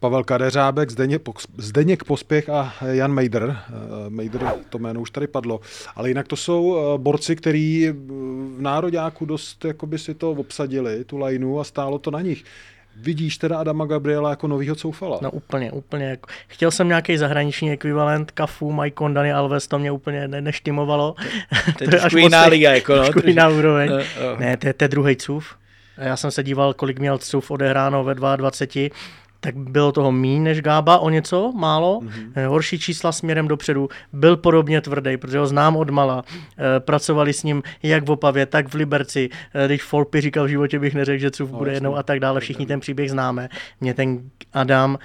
[0.00, 1.22] Pavel Kadeřábek, Zdeněk,
[1.56, 3.56] Zdeněk Pospěch a Jan Mejdr.
[3.56, 5.60] Eh, Mejdr, to jméno už tady padlo.
[5.96, 11.16] Ale jinak to jsou eh, borci, kteří v Nároďáku dost jakoby si to obsadili, tu
[11.18, 12.44] lajnu a stálo to na nich.
[12.96, 15.18] Vidíš teda Adama Gabriela jako novýho coufala?
[15.22, 16.18] No úplně, úplně.
[16.46, 21.14] Chtěl jsem nějaký zahraniční ekvivalent, Kafu, Maikon, Dani Alves, to mě úplně ne- neštimovalo.
[21.78, 23.04] To, to je až jiná liga, jako no.
[23.24, 23.90] jiná úroveň.
[23.90, 24.36] No, no.
[24.38, 25.54] Ne, to je, to je druhý cův.
[25.98, 28.50] Já jsem se díval, kolik měl cův odehráno ve 22
[29.40, 32.00] tak bylo toho míň než Gába, o něco málo.
[32.00, 32.46] Mm-hmm.
[32.48, 33.88] Horší čísla směrem dopředu.
[34.12, 36.24] Byl podobně tvrdý, protože ho znám od mala.
[36.28, 39.28] Eh, pracovali s ním jak v Opavě, tak v Liberci.
[39.54, 42.20] Eh, když Folpy říkal v životě bych neřekl, že Cuf no, bude jednou a tak
[42.20, 42.40] dále.
[42.40, 43.48] Všichni ten příběh známe.
[43.80, 44.20] Mě ten
[44.52, 44.98] Adam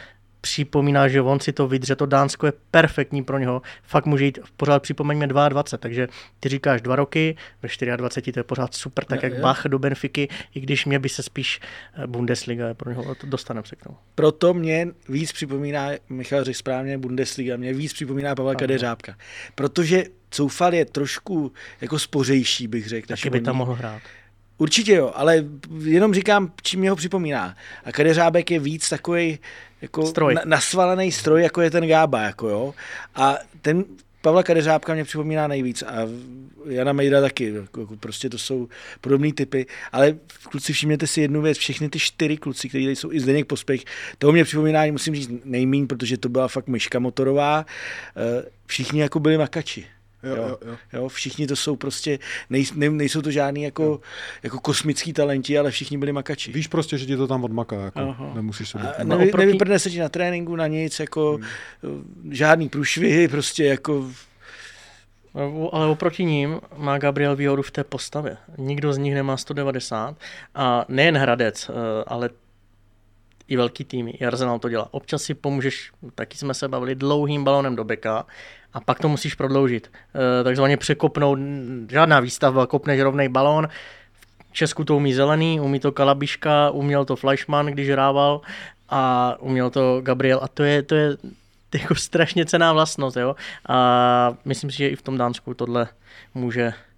[0.44, 4.40] připomíná, že on si to vydře, to Dánsko je perfektní pro něho, fakt může jít,
[4.58, 6.08] pořád připomeňme 22, takže
[6.40, 10.28] ty říkáš dva roky, ve 24 to je pořád super, tak jak Bach do Benfiky,
[10.56, 11.60] i když mě by se spíš
[11.94, 13.98] eh, Bundesliga je pro něho, to dostaneme se k tomu.
[14.16, 19.16] Proto mě víc připomíná, Michal řekl správně, Bundesliga, mě víc připomíná Pavla Kadeřábka,
[19.56, 21.52] protože Coufal je trošku
[21.82, 23.08] jako spořejší, bych řekl.
[23.08, 24.02] Taky by tam mohl hrát.
[24.58, 25.46] Určitě jo, ale
[25.84, 27.56] jenom říkám, čím mě ho připomíná.
[27.86, 29.40] A Kadeřábek je víc takový
[29.84, 30.36] jako stroj.
[30.36, 32.74] Na, nasvalený stroj, jako je ten Gába, jako jo.
[33.16, 33.86] A ten
[34.22, 35.96] Pavla Kadeřábka mě připomíná nejvíc a
[36.66, 38.68] Jana Mejda taky, jako, jako prostě to jsou
[39.02, 43.20] podobné typy, ale kluci všimněte si jednu věc, všechny ty čtyři kluci, kteří jsou i
[43.20, 43.82] Zdeněk Pospech,
[44.18, 47.66] toho mě připomíná, musím říct nejmín, protože to byla fakt myška motorová,
[48.16, 49.86] eh, všichni jako byli makači.
[50.24, 50.78] Jo, jo, jo.
[50.94, 54.02] jo, všichni to jsou prostě, nej, ne, nejsou to žádný jako,
[54.44, 56.52] jako kosmický talenti, ale všichni byli makači.
[56.52, 58.32] Víš prostě, že ti to tam odmaká, jako Aha.
[58.36, 59.46] nemusíš se a nevy, oproti...
[59.46, 61.40] Nevyprdne se ti na tréninku, na nic, jako
[61.84, 62.32] hmm.
[62.32, 64.12] žádný průšvihy, prostě jako
[65.72, 68.38] ale oproti ním má Gabriel výhodu v té postavě.
[68.58, 70.16] Nikdo z nich nemá 190
[70.56, 72.30] a nejen Hradec, eh, ale
[73.54, 74.88] i velký týmy, i Arsenal to dělá.
[74.92, 78.26] Občas si pomůžeš, taky jsme se bavili, dlouhým balonem do beka
[78.74, 79.92] a pak to musíš prodloužit.
[80.42, 81.40] E, takzvaně překopnout,
[81.90, 83.68] žádná výstavba, kopneš rovnej balón,
[84.50, 88.42] v Česku to umí zelený, umí to Kalabiška, uměl to Fleischmann, když hrával
[88.90, 91.18] a uměl to Gabriel a to je, to je
[91.82, 93.36] jako strašně cená vlastnost, jo.
[93.70, 95.88] A myslím si, že i v tom Dánsku tohle
[96.34, 96.93] může Eh,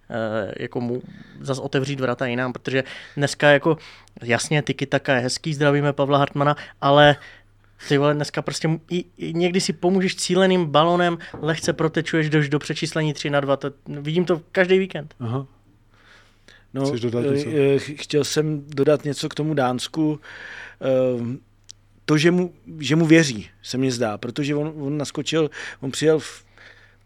[0.58, 1.02] jako mu
[1.40, 2.84] zase otevřít vrata jinám, protože
[3.16, 3.78] dneska jako
[4.22, 7.16] jasně Tiki Taka je hezký, zdravíme Pavla Hartmana, ale
[7.88, 12.58] ty vole, dneska prostě i, i někdy si pomůžeš cíleným balonem, lehce protečuješ do, do
[12.58, 15.14] přečíslení 3 na 2, to, vidím to každý víkend.
[15.20, 15.46] Aha.
[16.74, 17.48] No, dodat něco?
[17.48, 20.20] Eh, chtěl jsem dodat něco k tomu Dánsku.
[20.80, 21.38] Eh,
[22.04, 26.18] to, že mu, že mu věří, se mně zdá, protože on, on naskočil, on přijel
[26.18, 26.45] v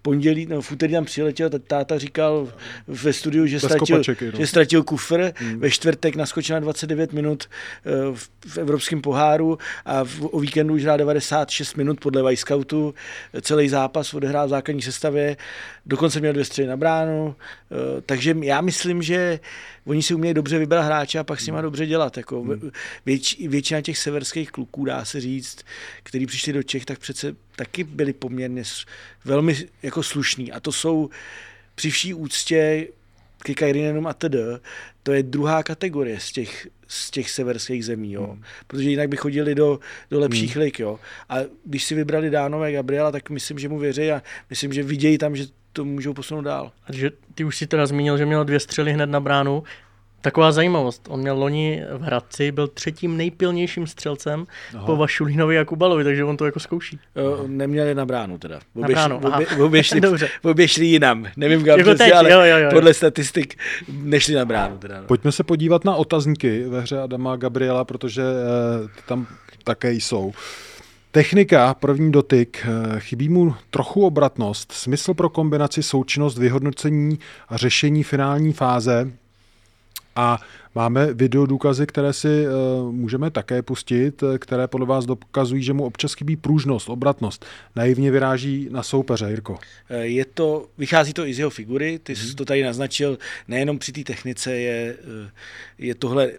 [0.03, 2.53] pondělí, no, v úterý tam přiletěl, táta říkal
[2.89, 4.39] ve studiu, že, ztratil, kopačeky, no.
[4.39, 5.61] že ztratil kufr, hmm.
[5.61, 10.75] ve čtvrtek naskočil na 29 minut eh, v, v evropském poháru a v, o víkendu
[10.75, 12.95] už hrál 96 minut podle Vajskautu,
[13.41, 15.37] celý zápas odehrál v základní sestavě,
[15.91, 19.41] dokonce měl dvě střely na bránu, eh, takže já myslím, že
[19.87, 21.63] oni si umějí dobře vybrat hráče a pak s nima hmm.
[21.63, 22.17] dobře dělat.
[22.17, 22.71] Jako hmm.
[23.07, 25.59] věč, většina těch severských kluků, dá se říct,
[26.03, 28.63] který přišli do Čech, tak přece taky byli poměrně
[29.25, 30.53] velmi jako slušní.
[30.53, 31.11] A to jsou
[31.75, 32.87] při vší úctě
[33.43, 34.37] ke Kairinenům a td.
[35.03, 38.27] To je druhá kategorie z těch, z těch severských zemí, jo.
[38.27, 38.43] Hmm.
[38.67, 40.63] Protože jinak by chodili do, do lepších hmm.
[40.63, 40.99] lig, jo.
[41.29, 45.19] A když si vybrali Dánové Gabriela, tak myslím, že mu věří a myslím, že vidějí
[45.19, 46.73] tam, že to můžou posunout dál.
[46.87, 49.63] A že ty už si teda zmínil, že měl dvě střely hned na bránu.
[50.21, 51.07] Taková zajímavost.
[51.09, 54.87] On měl loni v Hradci, byl třetím nejpilnějším střelcem Aha.
[54.87, 56.99] po Vašulínovi a Kubalovi, takže on to jako zkouší.
[57.41, 58.61] Uh, neměli na bránu teda.
[58.75, 60.01] Obě, na bránu, obě, obě, šli,
[60.43, 61.27] obě šli jinam.
[61.37, 62.71] Nevím, kam jako teď, ale jo, jo, jo.
[62.73, 63.55] podle statistik
[63.93, 64.79] nešli na bránu.
[64.79, 65.07] Teda, no.
[65.07, 69.27] Pojďme se podívat na otazníky ve hře Adama Gabriela, protože uh, tam
[69.65, 70.33] také jsou.
[71.13, 78.03] Technika, první dotyk, eh, chybí mu trochu obratnost, smysl pro kombinaci, součinnost, vyhodnocení a řešení
[78.03, 79.11] finální fáze.
[80.17, 80.39] A
[80.75, 85.73] máme video důkazy, které si uh, můžeme také pustit, eh, které podle vás dokazují, že
[85.73, 87.47] mu občas chybí pružnost, obratnost.
[87.77, 89.59] Naivně vyráží na soupeře, Jirko.
[90.01, 92.35] Je to, vychází to i z jeho figury, ty jsi hmm.
[92.35, 93.19] to tady naznačil,
[93.49, 94.97] nejenom při té technice je,
[95.79, 96.31] je tohle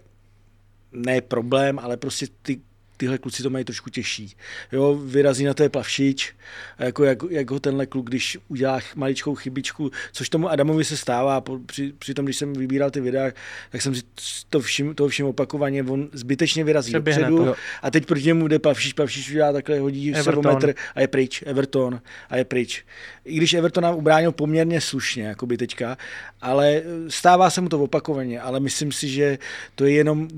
[0.92, 2.60] ne problém, ale prostě ty
[2.96, 4.36] tyhle kluci to mají trošku těžší.
[4.72, 6.34] Jo, vyrazí na té plavšič,
[6.78, 11.44] jako jak, jak ho tenhle kluk, když udělá maličkou chybičku, což tomu Adamovi se stává,
[11.66, 13.30] při, při tom, když jsem vybíral ty videa,
[13.70, 14.02] tak jsem si
[14.50, 17.54] to všim, to všim opakovaně, on zbytečně vyrazí dopředu to.
[17.82, 22.00] a teď proti němu jde plavšič, plavšič udělá takhle, hodí metr a je pryč, Everton
[22.30, 22.84] a je pryč.
[23.24, 25.96] I když Everton nám ubránil poměrně slušně, jako by teďka,
[26.40, 29.38] ale stává se mu to opakovaně, ale myslím si, že
[29.74, 30.28] to je jenom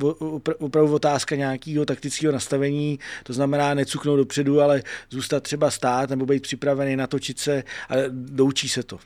[0.59, 6.43] opravdu otázka nějakého taktického nastavení to znamená necuknout dopředu, ale zůstat třeba stát nebo být
[6.43, 8.99] připravený natočit se a doučí se to.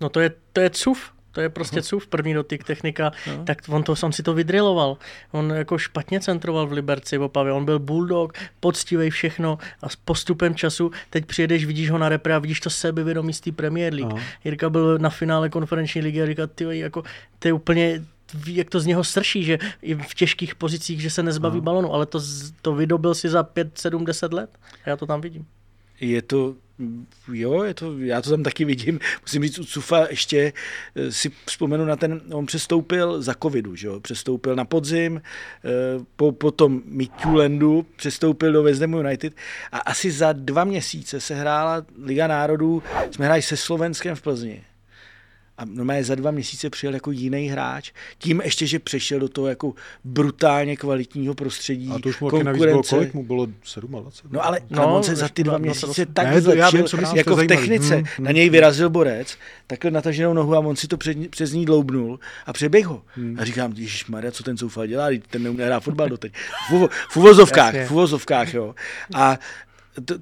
[0.00, 3.44] No to je, to je cuf, to je prostě cuf, první dotyk technika, no.
[3.44, 4.96] tak on to sam si to vydriloval.
[5.32, 9.96] On jako špatně centroval v Liberci v Opavě, on byl bulldog, poctivý všechno a s
[9.96, 13.94] postupem času teď přijedeš, vidíš ho na repre a vidíš to sebevědomí z té Premier
[13.94, 14.12] League.
[14.12, 14.22] No.
[14.44, 17.02] Jirka byl na finále konferenční ligy a říkal, ty jako,
[17.38, 18.02] to je úplně
[18.46, 21.62] jak to z něho srší, že i v těžkých pozicích, že se nezbaví no.
[21.62, 22.20] balonu, ale to,
[22.62, 24.50] to vydobil si za 5, 7, 10 let.
[24.84, 25.46] A já to tam vidím.
[26.00, 26.54] je to
[27.32, 29.00] jo, je to, já to tam taky vidím.
[29.22, 30.52] Musím říct, u Cufa ještě
[30.94, 34.00] eh, si vzpomenu na ten, on přestoupil za covidu, že jo?
[34.00, 35.22] přestoupil na podzim,
[35.64, 35.70] eh,
[36.16, 39.34] po, po tom Midtjulandu přestoupil do West Ham United
[39.72, 44.62] a asi za dva měsíce se hrála Liga národů, jsme hráli se Slovenskem v Plzni
[45.60, 49.46] a normálně za dva měsíce přijel jako jiný hráč, tím ještě, že přešel do toho
[49.46, 51.90] jako brutálně kvalitního prostředí.
[51.94, 53.14] A to už mu navíc bylo kolik?
[53.14, 54.04] Mu bylo 7 let?
[54.30, 57.46] No ale no, on se za ty dva měsíce tak ne, zlepšil, vím, jako v
[57.46, 57.94] technice.
[57.94, 58.26] Hmm, hmm.
[58.26, 62.20] Na něj vyrazil borec, takhle nataženou nohu a on si to před, přes ní dloubnul
[62.46, 63.02] a přeběh ho.
[63.14, 63.36] Hmm.
[63.40, 66.32] A říkám, Ježíš Maria, co ten Soufal dělá, ten neumí hrát fotbal doteď.
[66.70, 68.74] V, v uvozovkách, v uvozovkách, jo.
[69.14, 69.38] A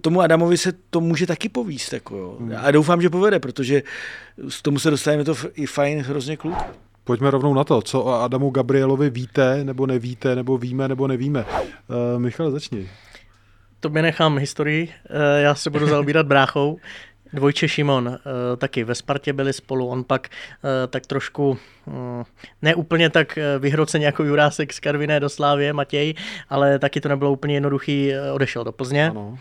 [0.01, 1.93] tomu Adamovi se to může taky povíst.
[1.93, 2.37] Jako jo.
[2.41, 2.53] Hmm.
[2.57, 3.83] A doufám, že povede, protože
[4.49, 6.57] z tomu se dostaneme to i fajn hrozně kluk.
[7.05, 11.45] Pojďme rovnou na to, co o Adamu Gabrielovi víte, nebo nevíte, nebo víme, nebo nevíme.
[11.45, 12.91] Uh, Michal, začni.
[13.81, 16.79] To by nechám historii, uh, já se budu zaobírat bráchou.
[17.33, 18.17] Dvojče Šimon uh,
[18.57, 21.95] taky ve Spartě byli spolu, on pak uh, tak trošku uh,
[22.63, 26.15] ne úplně tak vyhroceně jako Jurásek z Karviné do Slávě, Matěj,
[26.49, 29.11] ale taky to nebylo úplně jednoduchý, odešel do Plzně.
[29.11, 29.39] Ano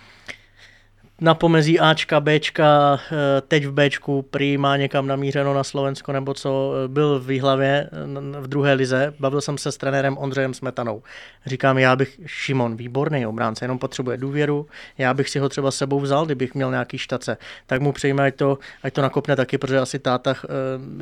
[1.21, 6.33] na pomezí Ačka, Bčka, eh, teď v Bčku, prý má někam namířeno na Slovensko nebo
[6.33, 10.53] co, eh, byl v Výhlavě eh, v druhé lize, bavil jsem se s trenérem Ondřejem
[10.53, 11.03] Smetanou.
[11.45, 15.99] Říkám, já bych, Šimon, výborný obránce, jenom potřebuje důvěru, já bych si ho třeba sebou
[15.99, 19.79] vzal, kdybych měl nějaký štace, tak mu přejme, ať to, ať to nakopne taky, protože
[19.79, 20.35] asi táta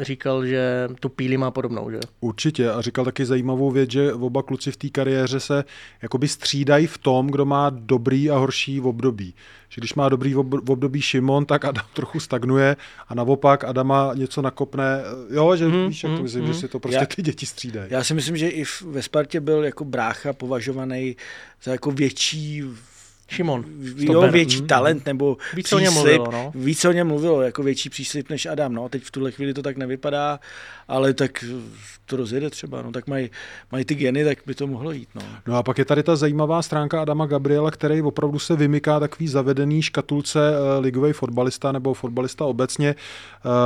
[0.01, 1.99] říkal, že tu píli má podobnou, že?
[2.19, 2.71] Určitě.
[2.71, 5.63] A říkal taky zajímavou věc, že oba kluci v té kariéře se
[6.01, 9.34] jakoby střídají v tom, kdo má dobrý a horší období
[9.69, 12.75] že když má dobrý v období Šimon, tak Adam trochu stagnuje
[13.08, 15.01] a naopak Adama něco nakopne.
[15.30, 17.21] Jo, že mm, víš, jak to mhm, myslím, mm, že si to prostě já, ty
[17.21, 17.88] děti střídají.
[17.91, 21.15] Já si myslím, že i ve Spartě byl jako brácha považovaný
[21.63, 22.63] za jako větší
[23.28, 23.66] Šimon.
[23.98, 24.68] Jo, větší mm.
[24.68, 25.80] talent nebo víc příslip.
[25.80, 26.52] O něm mluvilo, no.
[26.56, 28.74] Víc o něm mluvilo, jako větší příslip než Adam.
[28.74, 28.90] No.
[28.90, 30.40] Teď v tuhle chvíli to tak nevypadá,
[30.88, 31.46] ale tak
[32.06, 32.82] to rozjede třeba.
[32.82, 32.92] No.
[32.92, 33.30] Tak mají,
[33.72, 35.10] mají ty geny, tak by to mohlo jít.
[35.16, 35.22] No.
[35.48, 39.28] no a pak je tady ta zajímavá stránka Adama Gabriela, který opravdu se vymyká takový
[39.28, 42.96] zavedený škatulce uh, ligový fotbalista nebo fotbalista obecně.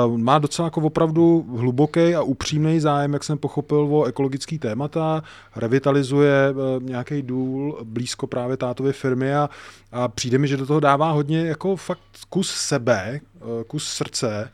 [0.10, 5.24] Uh, má docela jako opravdu hluboký a upřímný zájem, jak jsem pochopil, o ekologický témata,
[5.56, 9.49] revitalizuje uh, nějaký důl blízko právě tátově firmy a
[9.92, 14.52] a přijde mi, že do toho dává hodně jako fakt kus sebe, eh, kus srdce.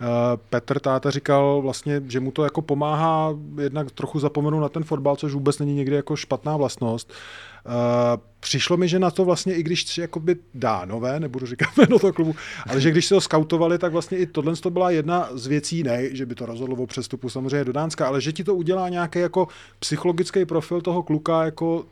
[0.00, 4.84] Eh, Petr Táta říkal vlastně, že mu to jako pomáhá jednak trochu zapomenout na ten
[4.84, 7.12] fotbal, což vůbec není někdy jako špatná vlastnost.
[7.66, 7.72] Uh,
[8.40, 12.12] přišlo mi, že na to vlastně, i když jakoby dá nové, nebudu říkat jméno toho
[12.12, 12.34] klubu,
[12.66, 15.82] ale že když se ho skautovali, tak vlastně i tohle to byla jedna z věcí,
[15.82, 18.88] ne, že by to rozhodlo o přestupu samozřejmě do Dánska, ale že ti to udělá
[18.88, 19.48] nějaký jako
[19.78, 21.84] psychologický profil toho kluka, jako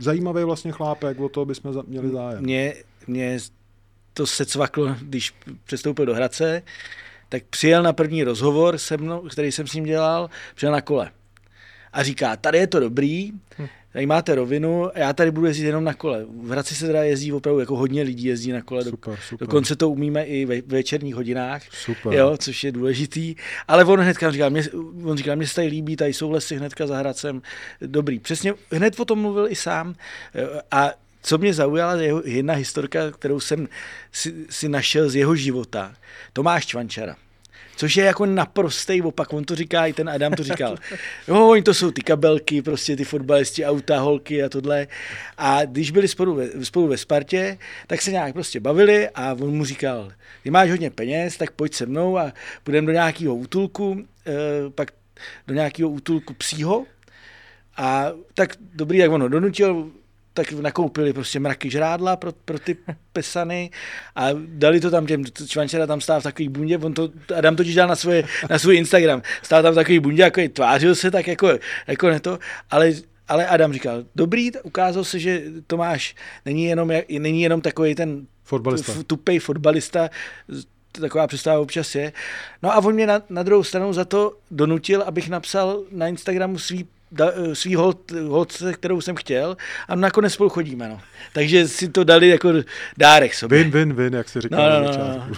[0.00, 2.42] zajímavý vlastně chlápek, o to bychom měli zájem.
[2.42, 2.74] Mě,
[3.06, 3.38] mě
[4.14, 5.34] to se cvaklo, když
[5.64, 6.62] přestoupil do Hradce,
[7.28, 11.10] tak přijel na první rozhovor se mnou, který jsem s ním dělal, přijel na kole.
[11.92, 15.84] A říká, tady je to dobrý, hm tady máte rovinu já tady budu jezdit jenom
[15.84, 16.24] na kole.
[16.42, 18.84] V Hradci se teda jezdí opravdu jako hodně lidí jezdí na kole.
[18.84, 19.48] Super, super.
[19.48, 22.14] Dokonce to umíme i ve večerních hodinách, super.
[22.14, 23.34] Jo, což je důležitý.
[23.68, 24.62] Ale on hnedka říká, mě,
[25.04, 27.42] on říká, mě se tady líbí, tady jsou lesy hnedka za Hradcem.
[27.80, 28.18] Dobrý.
[28.18, 29.94] Přesně hned o tom mluvil i sám.
[30.70, 30.90] A
[31.22, 33.68] co mě zaujala, je jedna historka, kterou jsem
[34.12, 35.94] si, si našel z jeho života.
[36.32, 37.16] Tomáš Čvančara
[37.80, 39.32] což je jako naprostý opak.
[39.32, 40.76] On to říká, i ten Adam to říkal.
[41.28, 44.86] No, oni to jsou ty kabelky, prostě ty fotbalisti, auta, holky a tohle.
[45.38, 49.56] A když byli spolu ve, spolu ve Spartě, tak se nějak prostě bavili a on
[49.56, 50.12] mu říkal,
[50.42, 52.32] ty máš hodně peněz, tak pojď se mnou a
[52.64, 54.32] půjdeme do nějakého útulku, eh,
[54.70, 54.90] pak
[55.46, 56.84] do nějakého útulku psího.
[57.76, 59.90] A tak dobrý, jak ono donutil,
[60.34, 62.76] tak nakoupili prostě mraky žrádla pro, pro ty
[63.12, 63.70] pesany
[64.16, 67.74] a dali to tam těm, Čvančera tam stál v takový bundě, on to, Adam totiž
[67.74, 71.26] dal na, svoje, na svůj Instagram, stál tam v takový bundě, jako tvářil se tak
[71.26, 71.48] jako,
[71.86, 72.38] jako ne to,
[72.70, 72.92] ale
[73.30, 76.14] ale Adam říkal, dobrý, ukázal se, že Tomáš
[76.44, 78.92] není jenom, není jenom takový ten fotbalista.
[79.06, 80.10] tupej fotbalista,
[80.90, 82.12] taková představa občas je.
[82.62, 86.58] No a on mě na, na druhou stranu za to donutil, abych napsal na Instagramu
[86.58, 89.56] svý da, eh, svý hold, holce, kterou jsem chtěl
[89.88, 90.88] a nakonec spolu chodíme.
[90.88, 91.00] No.
[91.32, 92.52] Takže si to dali jako
[92.98, 93.58] dárek sobě.
[93.58, 95.36] Win, win, win, jak se říká no, no, no, no.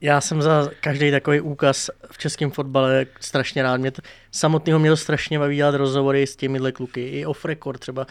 [0.00, 3.76] Já jsem za každý takový úkaz v českém fotbale strašně rád.
[3.76, 7.08] Mě to, samotného mě to strašně baví dělat rozhovory s těmihle kluky.
[7.08, 8.06] I off record třeba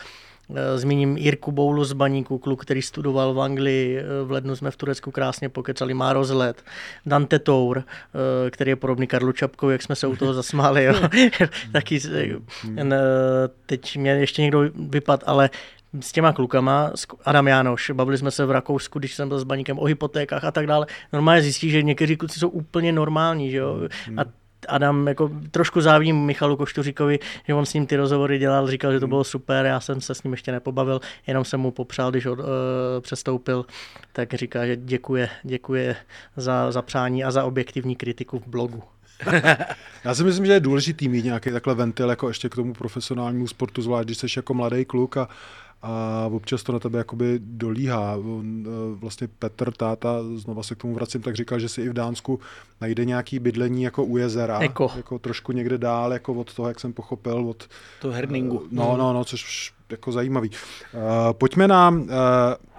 [0.76, 4.76] zmíním Jirku Boulu z Baníku, kluk, který studoval v Anglii, eh, v lednu jsme v
[4.76, 6.64] Turecku krásně pokecali, má rozlet.
[7.06, 10.84] Dante Tour, eh, který je podobný Karlu Čapkovi, jak jsme se u toho zasmáli.
[10.84, 10.94] Jo.
[11.72, 12.00] Taky,
[13.66, 15.50] teď mě ještě někdo vypad, ale
[16.00, 16.92] s těma klukama,
[17.26, 20.52] Adam Jánoš, bavili jsme se v Rakousku, když jsem byl s baníkem o hypotékách a
[20.52, 20.88] tak dále.
[21.14, 23.78] Normálně zjistí, že někteří kluci jsou úplně normální, že jo?
[24.08, 24.20] Hmm.
[24.20, 24.24] A
[24.68, 29.00] Adam, jako trošku závidím Michalu Koštuříkovi, že on s ním ty rozhovory dělal, říkal, že
[29.00, 32.26] to bylo super, já jsem se s ním ještě nepobavil, jenom jsem mu popřál, když
[32.26, 32.46] od, uh,
[33.02, 33.66] přestoupil,
[34.14, 35.96] tak říká, že děkuje, děkuje
[36.38, 38.84] za, za přání a za objektivní kritiku v blogu.
[40.04, 43.48] Já si myslím, že je důležitý mít nějaký takhle ventil jako ještě k tomu profesionálnímu
[43.48, 45.28] sportu, zvlášť když jsi jako mladý kluk a,
[45.82, 48.16] a občas to na tebe jakoby dolíhá.
[48.16, 48.20] E,
[48.96, 52.40] vlastně Petr, táta, znova se k tomu vracím, tak říkal, že si i v Dánsku
[52.82, 56.80] najde nějaký bydlení jako u jezera, jako, jako trošku někde dál, jako od toho, jak
[56.80, 57.68] jsem pochopil, od...
[58.02, 58.62] To herningu.
[58.66, 60.50] E, no, no, no, což jako zajímavý.
[60.50, 61.00] Uh,
[61.32, 62.08] pojďme na uh,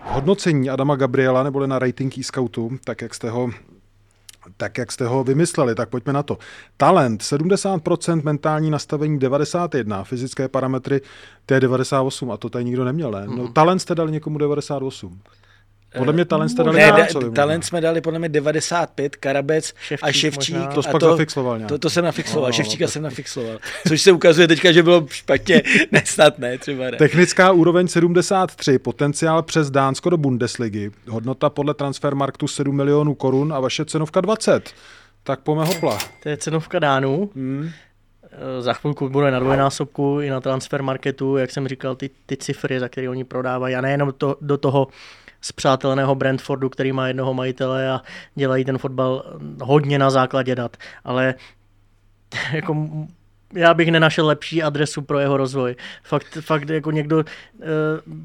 [0.05, 3.51] hodnocení Adama Gabriela, neboli na rating e-scoutu, tak jak jste ho
[4.57, 6.39] tak jak jste ho vymysleli, tak pojďme na to.
[6.77, 11.01] Talent 70%, mentální nastavení 91, fyzické parametry
[11.47, 13.27] to je 98 a to tady nikdo neměl, ne?
[13.27, 15.21] No, talent jste dali někomu 98.
[15.99, 20.09] Podle mě talent jste dali ne, Dáncovi, talent jsme dali podle mě 95, Karabec Ševčík
[20.09, 20.55] a Ševčík.
[20.55, 20.73] Možná.
[20.73, 21.69] To jsi pak to, zafixoval nějak.
[21.69, 22.93] To, to jsem nafixoval, no, Ševčíka okay.
[22.93, 23.59] jsem nafixoval.
[23.89, 26.97] Což se ukazuje teďka, že bylo špatně, nesnad ne, třeba ne.
[26.97, 33.61] Technická úroveň 73, potenciál přes Dánsko do Bundesligy, hodnota podle Transfermarktu 7 milionů korun a
[33.61, 34.71] vaše cenovka 20.
[35.23, 35.99] Tak pojme hopla.
[36.23, 37.31] To je cenovka Dánů.
[37.35, 37.71] Hmm
[38.61, 42.81] za chvilku bude na dvojnásobku i na transfer marketu, jak jsem říkal, ty, ty cifry,
[42.81, 44.89] za které oni prodávají a nejenom to, do toho
[45.43, 48.01] z přátelného Brentfordu, který má jednoho majitele a
[48.35, 49.25] dělají ten fotbal
[49.63, 50.77] hodně na základě dat.
[51.05, 51.35] Ale
[52.53, 52.89] jako
[53.55, 55.77] já bych nenašel lepší adresu pro jeho rozvoj.
[56.03, 57.25] Fakt, fakt jako někdo, uh,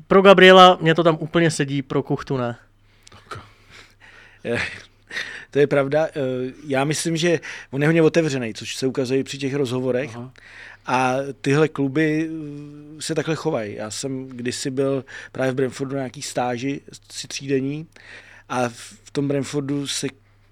[0.08, 2.56] pro Gabriela mě to tam úplně sedí, pro Kuchtu ne.
[5.52, 6.08] To je pravda.
[6.08, 6.12] Eh,
[6.68, 7.40] já myslím, že
[7.72, 10.16] on je hodně otevřený, což se ukazuje při těch rozhovorech.
[10.16, 10.32] Aha.
[10.88, 13.76] A tyhle kluby eh, se takhle chovají.
[13.76, 17.88] Já jsem kdysi byl právě v Brentfordu na nějaký stáži, si třídení,
[18.50, 18.70] a
[19.04, 20.08] v tom Brentfordu se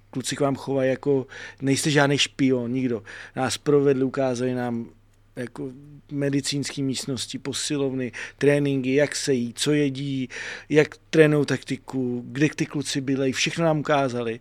[0.09, 1.27] kluci k vám chovají jako,
[1.61, 3.03] nejste žádný špion, nikdo.
[3.35, 4.89] Nás provedli, ukázali nám
[5.35, 5.71] jako
[6.11, 10.29] medicínské místnosti, posilovny, tréninky, jak se jí, co jedí,
[10.69, 14.39] jak trénují taktiku, kde ty kluci byli, všechno nám ukázali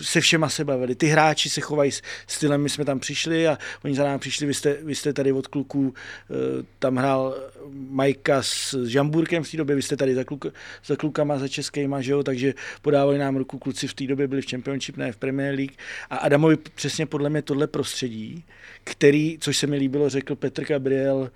[0.00, 0.94] se všema se bavili.
[0.94, 1.90] Ty hráči se chovají
[2.26, 5.32] stylem, my jsme tam přišli a oni za námi přišli, vy jste, vy jste tady
[5.32, 5.94] od kluků,
[6.30, 6.34] eh,
[6.78, 7.36] tam hrál
[7.72, 10.46] Majka s Žamburkem v té době, vy jste tady za, kluk,
[10.86, 12.22] za klukama, za českýma, že jo?
[12.22, 15.74] takže podávali nám ruku kluci v té době, byli v Championship, ne v Premier League
[16.10, 18.44] a Adamovi přesně podle mě tohle prostředí,
[18.84, 21.30] který, což se mi líbilo, řekl Petr Gabriel,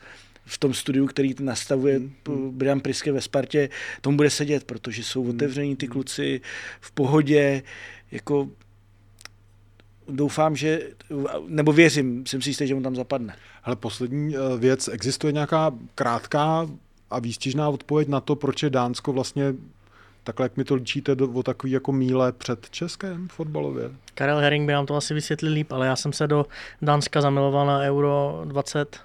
[0.45, 2.51] v tom studiu, který nastavuje hmm.
[2.51, 3.69] Brian Priske ve Spartě,
[4.01, 5.31] tomu bude sedět, protože jsou hmm.
[5.31, 6.41] otevření ty kluci
[6.81, 7.63] v pohodě,
[8.11, 8.49] jako
[10.09, 10.81] doufám, že,
[11.47, 13.37] nebo věřím, jsem si jistý, že on tam zapadne.
[13.65, 16.67] Ale poslední eh, věc, existuje nějaká krátká
[17.11, 19.55] a výstižná odpověď na to, proč je Dánsko vlastně
[20.25, 23.91] takhle, jak mi to líčíte, o takový jako míle před Českém fotbalově?
[24.15, 26.47] Karel Herring by nám to asi vysvětlil líp, ale já jsem se do
[26.83, 29.01] Dánska zamiloval na Euro 20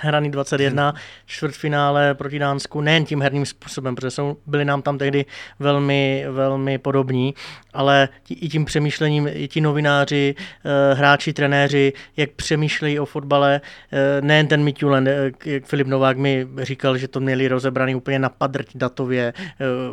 [0.00, 0.94] hraný 21,
[1.26, 5.24] čtvrtfinále proti Dánsku, nejen tím herním způsobem, protože jsou, byli nám tam tehdy
[5.58, 7.34] velmi, velmi podobní,
[7.72, 10.34] ale tí, i tím přemýšlením, i ti novináři,
[10.64, 13.60] eh, hráči, trenéři, jak přemýšlejí o fotbale,
[13.92, 18.18] eh, nejen ten Mitulen, eh, jak Filip Novák mi říkal, že to měli rozebraný úplně
[18.18, 19.32] na padrť datově,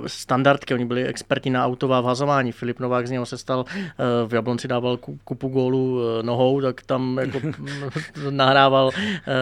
[0.08, 3.66] standardky, oni byli experti na autová vhazování, Filip Novák z něho se stal,
[4.28, 7.42] v Jablonci dával kupu gólu nohou, tak tam jako
[8.30, 8.92] nahrával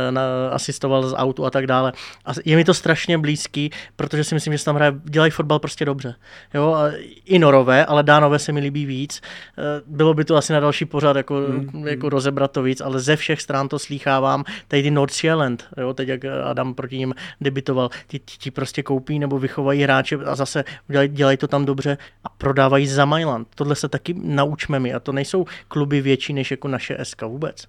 [0.10, 0.22] na
[0.54, 1.94] asistoval z autu a tak dále.
[2.26, 5.60] A je mi to strašně blízký, protože si myslím, že se tam hraje, dělají fotbal
[5.60, 6.16] prostě dobře.
[6.54, 6.74] Jo?
[6.74, 6.92] A
[7.26, 9.22] I norové, ale dánové se mi líbí víc.
[9.58, 11.88] Eh, bylo by to asi na další pořad jako, mm.
[11.88, 14.44] jako rozebrat to víc, ale ze všech stran to slýchávám.
[14.68, 15.94] Tady ty Nordsjælland, jo?
[15.94, 20.36] teď jak Adam proti ním debitoval, ti, ti, ti prostě koupí nebo vychovají hráče a
[20.36, 23.48] zase dělají, dělají to tam dobře a prodávají za Mailand.
[23.56, 27.68] Tohle se taky naučme my a to nejsou kluby větší než jako naše SK vůbec.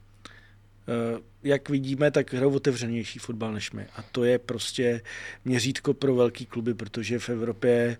[0.87, 3.87] Uh jak vidíme, tak hrajou otevřenější fotbal než my.
[3.97, 5.01] A to je prostě
[5.44, 7.97] měřítko pro velký kluby, protože v Evropě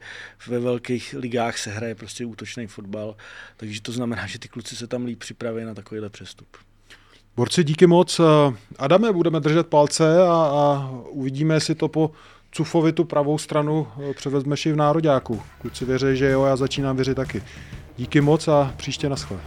[0.47, 3.17] ve velkých ligách se hraje prostě útočný fotbal.
[3.57, 6.49] Takže to znamená, že ty kluci se tam líp připraví na takovýhle přestup.
[7.37, 8.21] Borci, díky moc.
[8.79, 12.11] Adame, budeme držet palce a, a uvidíme, jestli to po
[12.51, 15.43] Cufovi tu pravou stranu eh, převezmeš i v nároďáku.
[15.61, 17.43] Kluci věří, že jo, já začínám věřit taky.
[17.97, 19.41] Díky moc a příště naschle.